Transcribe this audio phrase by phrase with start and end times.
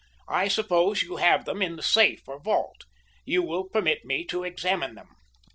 [0.27, 2.85] I suppose you have them in the safe or vault.
[3.23, 5.09] You will permit me to examine them."